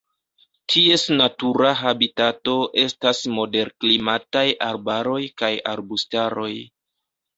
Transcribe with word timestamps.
Ties 0.75 1.01
natura 1.17 1.73
habitato 1.81 2.55
estas 2.85 3.21
moderklimataj 3.41 4.47
arbaroj 4.69 5.23
kaj 5.43 5.53
arbustaroj. 5.77 6.53